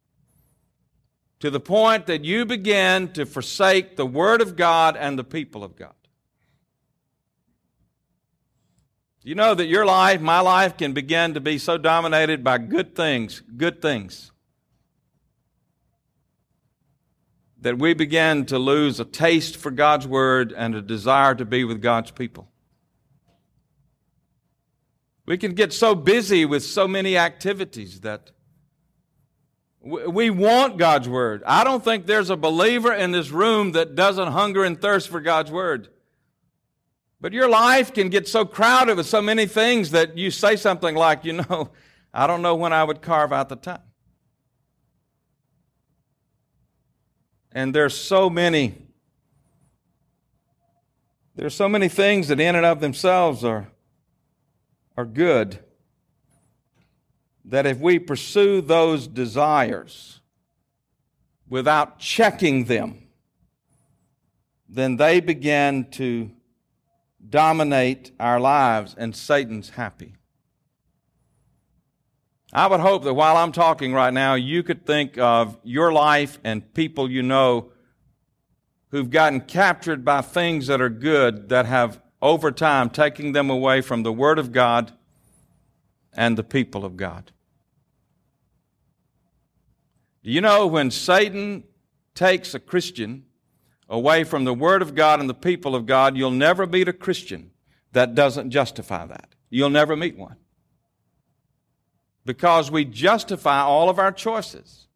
[1.41, 5.65] to the point that you begin to forsake the Word of God and the people
[5.65, 5.95] of God.
[9.23, 12.95] You know that your life, my life, can begin to be so dominated by good
[12.95, 14.33] things, good things,
[17.61, 21.65] that we begin to lose a taste for God's Word and a desire to be
[21.65, 22.49] with God's people.
[25.27, 28.31] We can get so busy with so many activities that
[29.81, 31.43] we want God's Word.
[31.47, 35.21] I don't think there's a believer in this room that doesn't hunger and thirst for
[35.21, 35.89] God's Word.
[37.21, 40.95] But your life can get so crowded with so many things that you say something
[40.95, 41.71] like, you know,
[42.15, 43.81] I don't know when I would carve out the time.
[47.53, 48.75] And there's so many
[51.37, 53.69] there's so many things that in and of themselves are
[54.97, 55.59] are good,
[57.45, 60.21] that if we pursue those desires
[61.49, 63.07] without checking them,
[64.69, 66.31] then they begin to
[67.29, 70.15] dominate our lives and Satan's happy.
[72.53, 76.39] I would hope that while I'm talking right now, you could think of your life
[76.45, 77.73] and people you know
[78.91, 83.83] who've gotten captured by things that are good that have over time, taking them away
[83.83, 84.93] from the Word of God
[86.15, 87.31] and the people of God.
[90.23, 91.65] Do you know when Satan
[92.15, 93.27] takes a Christian
[93.91, 96.95] away from the Word of God and the people of God, you'll never meet a
[96.95, 97.51] Christian
[97.93, 99.35] that doesn't justify that.
[99.51, 100.37] You'll never meet one.
[102.25, 104.87] Because we justify all of our choices,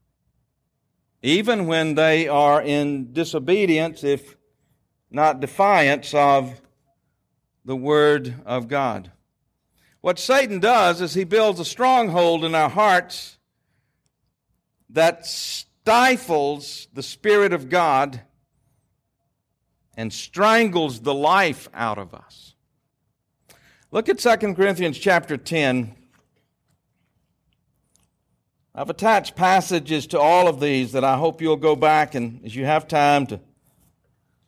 [1.23, 4.35] even when they are in disobedience, if
[5.11, 6.63] not defiance of
[7.69, 9.13] the Word of God.
[10.01, 13.37] What Satan does is he builds a stronghold in our hearts
[14.89, 18.23] that stifles the Spirit of God
[19.99, 22.55] and strangles the life out of us.
[23.91, 25.95] Look at 2 Corinthians chapter 10.
[28.75, 32.57] I've attached passages to all of these that I hope you'll go back and, as
[32.57, 33.41] you have time, to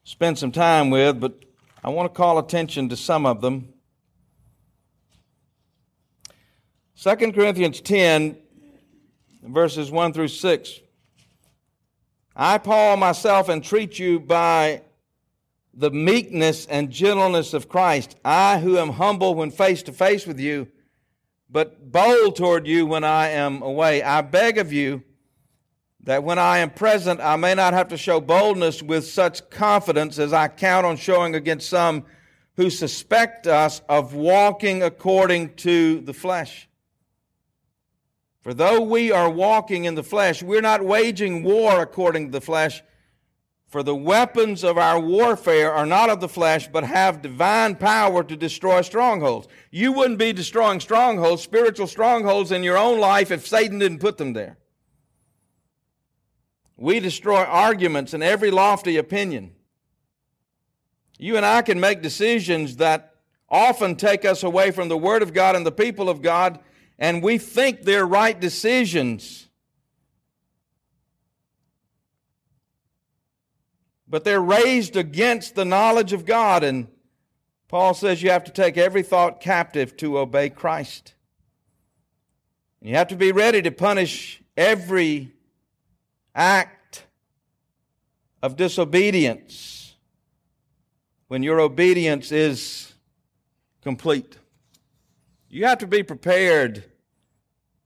[0.04, 1.44] spend some time with, but
[1.82, 3.72] I want to call attention to some of them.
[7.00, 8.36] 2 Corinthians 10,
[9.44, 10.80] verses 1 through 6.
[12.36, 14.82] I, Paul, myself entreat you by
[15.72, 20.38] the meekness and gentleness of Christ, I who am humble when face to face with
[20.38, 20.68] you,
[21.48, 24.02] but bold toward you when I am away.
[24.02, 25.02] I beg of you
[26.04, 30.18] that when I am present, I may not have to show boldness with such confidence
[30.18, 32.04] as I count on showing against some
[32.56, 36.68] who suspect us of walking according to the flesh.
[38.42, 42.40] For though we are walking in the flesh, we're not waging war according to the
[42.40, 42.82] flesh.
[43.66, 48.24] For the weapons of our warfare are not of the flesh, but have divine power
[48.24, 49.46] to destroy strongholds.
[49.70, 54.16] You wouldn't be destroying strongholds, spiritual strongholds in your own life if Satan didn't put
[54.18, 54.56] them there.
[56.80, 59.52] We destroy arguments and every lofty opinion.
[61.18, 63.16] You and I can make decisions that
[63.50, 66.58] often take us away from the Word of God and the people of God,
[66.98, 69.46] and we think they're right decisions.
[74.08, 76.88] But they're raised against the knowledge of God, and
[77.68, 81.12] Paul says you have to take every thought captive to obey Christ.
[82.80, 85.34] You have to be ready to punish every
[86.40, 87.04] act
[88.42, 89.94] of disobedience
[91.28, 92.94] when your obedience is
[93.82, 94.38] complete.
[95.50, 96.84] You have to be prepared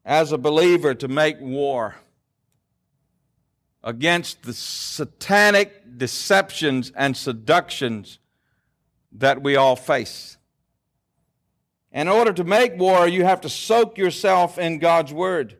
[0.05, 1.97] as a believer to make war
[3.83, 8.21] against the satanic deceptions and seductions
[9.11, 10.37] that we all face.
[11.91, 15.59] In order to make war, you have to soak yourself in God's Word.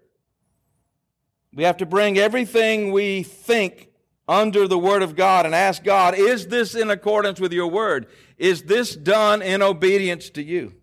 [1.55, 3.91] We have to bring everything we think
[4.27, 8.07] under the Word of God and ask God, is this in accordance with your Word?
[8.39, 10.75] Is this done in obedience to you?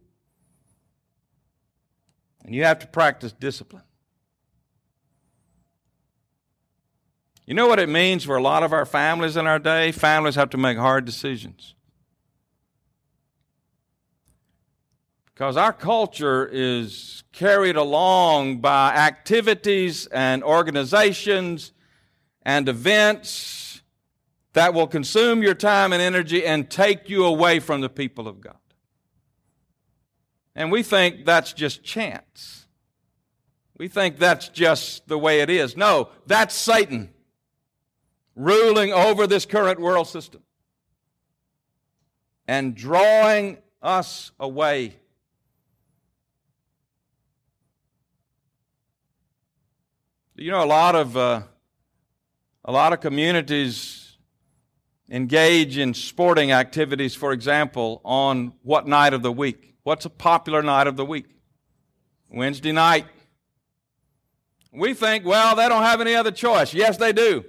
[2.46, 3.84] And you have to practice discipline.
[7.46, 9.92] You know what it means for a lot of our families in our day?
[9.92, 11.76] Families have to make hard decisions.
[15.42, 21.72] Because our culture is carried along by activities and organizations
[22.44, 23.82] and events
[24.54, 28.40] that will consume your time and energy and take you away from the people of
[28.40, 28.60] God.
[30.54, 32.68] And we think that's just chance.
[33.80, 35.76] We think that's just the way it is.
[35.76, 37.10] No, that's Satan
[38.36, 40.44] ruling over this current world system
[42.48, 44.98] and drawing us away
[50.42, 51.44] You know, a lot of uh,
[52.66, 54.18] a lot of communities
[55.08, 59.76] engage in sporting activities, for example, on what night of the week?
[59.84, 61.28] What's a popular night of the week?
[62.28, 63.06] Wednesday night.
[64.74, 66.74] We think, well, they don't have any other choice.
[66.74, 67.46] Yes, they do.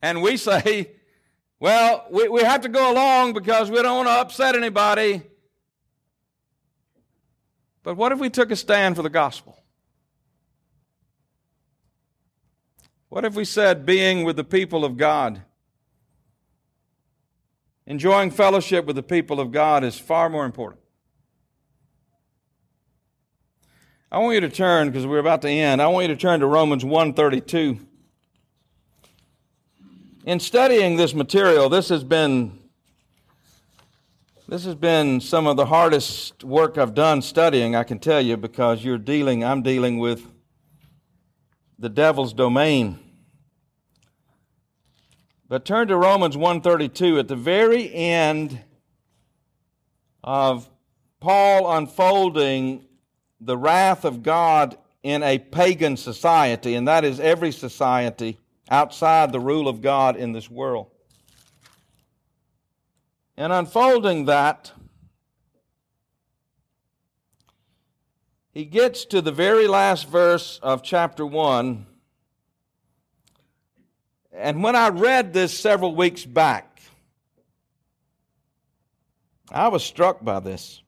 [0.00, 0.92] And we say,
[1.58, 5.20] well, we, we have to go along because we don't want to upset anybody.
[7.82, 9.59] But what if we took a stand for the gospel?
[13.10, 15.42] What if we said being with the people of God,
[17.84, 20.80] enjoying fellowship with the people of God is far more important?
[24.12, 25.82] I want you to turn because we're about to end.
[25.82, 27.80] I want you to turn to Romans 132.
[30.24, 32.60] In studying this material, this has been
[34.46, 38.36] this has been some of the hardest work I've done studying, I can tell you,
[38.36, 40.24] because you're dealing I'm dealing with
[41.80, 42.98] the devil's domain.
[45.48, 48.60] But turn to Romans 132 at the very end
[50.22, 50.68] of
[51.18, 52.84] Paul unfolding
[53.40, 58.38] the wrath of God in a pagan society, and that is every society
[58.70, 60.90] outside the rule of God in this world.
[63.38, 64.70] And unfolding that,
[68.52, 71.86] he gets to the very last verse of chapter 1.
[74.32, 76.80] And when I read this several weeks back,
[79.50, 80.82] I was struck by this.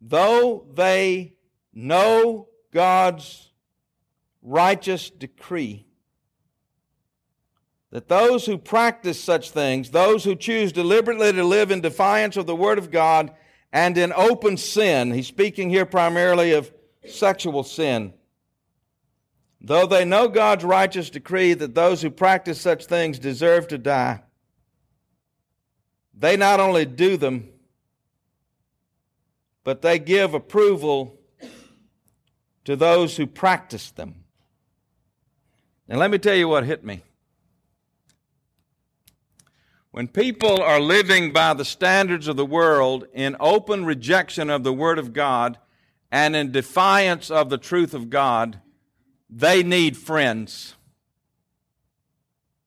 [0.00, 1.34] Though they
[1.72, 3.50] know God's
[4.42, 5.86] righteous decree,
[7.90, 12.46] that those who practice such things, those who choose deliberately to live in defiance of
[12.46, 13.32] the Word of God,
[13.72, 15.12] and in open sin.
[15.12, 16.72] He's speaking here primarily of
[17.06, 18.14] sexual sin.
[19.60, 24.22] Though they know God's righteous decree that those who practice such things deserve to die,
[26.14, 27.48] they not only do them,
[29.64, 31.18] but they give approval
[32.64, 34.24] to those who practice them.
[35.88, 37.02] And let me tell you what hit me.
[39.90, 44.72] When people are living by the standards of the world in open rejection of the
[44.72, 45.58] Word of God
[46.10, 48.60] and in defiance of the truth of God,
[49.30, 50.74] they need friends.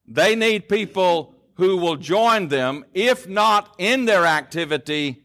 [0.07, 5.23] They need people who will join them, if not in their activity,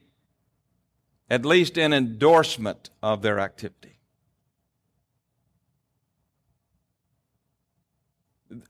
[1.30, 3.99] at least in endorsement of their activity.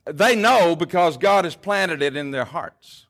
[0.04, 3.05] They know because God has planted it in their hearts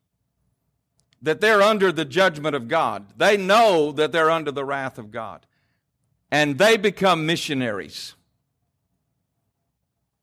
[1.26, 3.04] that they're under the judgment of God.
[3.16, 5.44] They know that they're under the wrath of God.
[6.30, 8.14] And they become missionaries.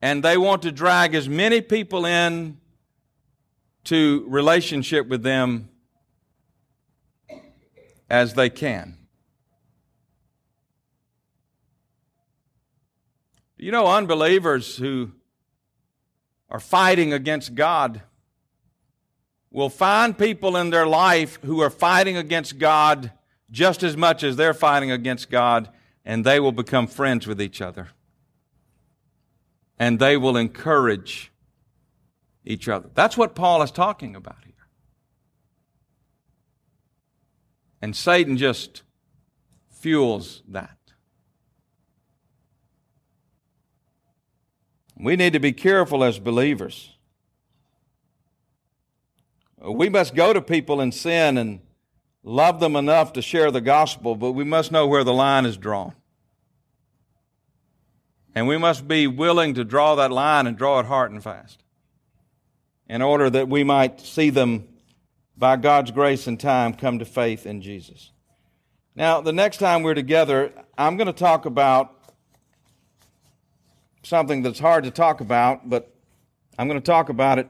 [0.04, 2.58] and they want to drag as many people in
[3.86, 5.70] to relationship with them
[8.10, 8.98] as they can.
[13.58, 15.12] You know, unbelievers who
[16.50, 18.02] are fighting against God
[19.54, 23.12] will find people in their life who are fighting against God
[23.52, 25.70] just as much as they're fighting against God,
[26.04, 27.90] and they will become friends with each other.
[29.78, 31.32] And they will encourage
[32.44, 32.90] each other.
[32.96, 34.54] That's what Paul is talking about here.
[37.80, 38.82] And Satan just
[39.70, 40.78] fuels that.
[44.98, 46.93] We need to be careful as believers.
[49.64, 51.60] Uh, we must go to people in sin and
[52.24, 55.58] love them enough to share the gospel, but we must know where the line is
[55.58, 55.94] drawn.
[58.36, 61.64] And we must be willing to draw that line and draw it hard and fast
[62.90, 64.68] in order that we might see them,
[65.36, 68.12] by God's grace and time, come to faith in Jesus.
[68.96, 71.92] Now, the next time we're together, I'm going to talk about
[74.04, 75.92] something that's hard to talk about, but
[76.58, 77.50] I'm going to talk about it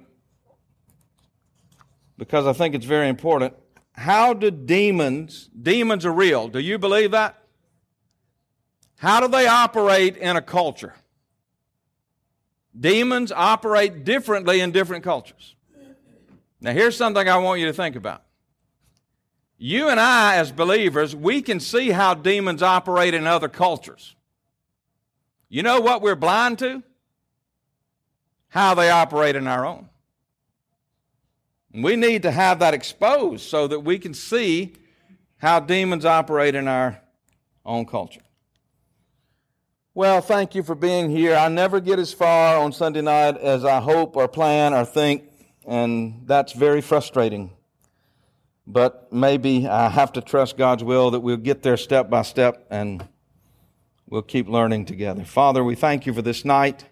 [2.24, 3.54] because I think it's very important.
[3.92, 6.48] How do demons, demons are real.
[6.48, 7.38] Do you believe that?
[8.98, 10.94] How do they operate in a culture?
[12.80, 15.56] Demons operate differently in different cultures.
[16.62, 18.24] Now, here's something I want you to think about.
[19.58, 24.16] You and I, as believers, we can see how demons operate in other cultures.
[25.50, 26.84] You know what we're blind to?
[28.48, 29.90] How they operate in our own.
[31.74, 34.74] We need to have that exposed so that we can see
[35.38, 37.02] how demons operate in our
[37.66, 38.22] own culture.
[39.96, 41.36] Well, thank you for being here.
[41.36, 45.24] I never get as far on Sunday night as I hope or plan or think,
[45.68, 47.52] and that's very frustrating.
[48.66, 52.66] But maybe I have to trust God's will that we'll get there step by step
[52.70, 53.08] and
[54.08, 55.26] we'll keep learning together.
[55.26, 56.86] Father, we thank you for this night.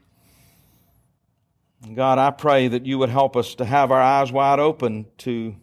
[1.95, 5.55] God, I pray that you would help us to have our eyes wide open to,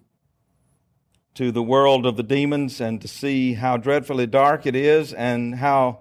[1.34, 5.54] to the world of the demons and to see how dreadfully dark it is and
[5.54, 6.00] how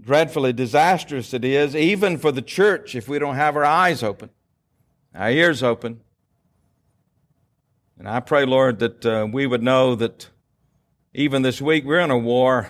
[0.00, 4.28] dreadfully disastrous it is, even for the church, if we don't have our eyes open,
[5.14, 6.00] our ears open.
[7.98, 10.28] And I pray, Lord, that uh, we would know that
[11.14, 12.68] even this week we're in a war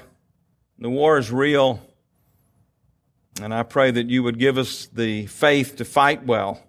[0.79, 1.81] the war is real.
[3.41, 6.63] And I pray that you would give us the faith to fight well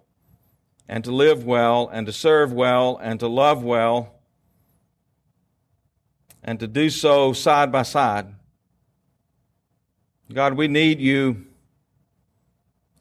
[0.88, 4.14] and to live well and to serve well and to love well
[6.42, 8.26] and to do so side by side.
[10.32, 11.44] God, we need you.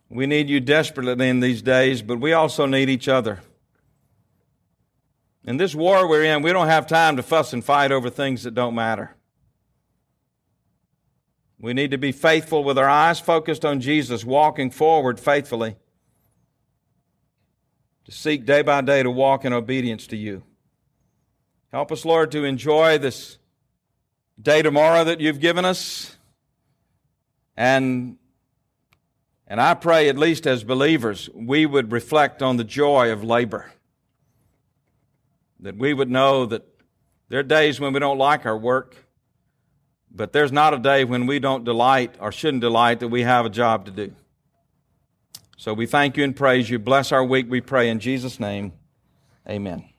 [0.09, 3.41] We need you desperately in these days, but we also need each other.
[5.43, 8.43] In this war we're in, we don't have time to fuss and fight over things
[8.43, 9.15] that don't matter.
[11.59, 15.77] We need to be faithful with our eyes focused on Jesus, walking forward faithfully
[18.05, 20.43] to seek day by day to walk in obedience to you.
[21.71, 23.37] Help us, Lord, to enjoy this
[24.41, 26.15] day tomorrow that you've given us.
[27.57, 28.17] And,
[29.47, 33.71] and I pray, at least as believers, we would reflect on the joy of labor.
[35.61, 36.63] That we would know that
[37.29, 39.04] there are days when we don't like our work.
[40.15, 43.45] But there's not a day when we don't delight or shouldn't delight that we have
[43.45, 44.13] a job to do.
[45.57, 46.79] So we thank you and praise you.
[46.79, 48.71] Bless our week, we pray in Jesus' name.
[49.47, 49.94] Amen.